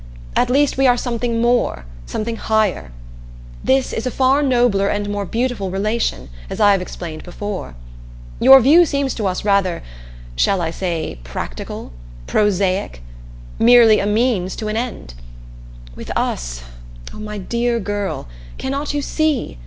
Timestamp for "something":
0.97-1.43, 2.07-2.35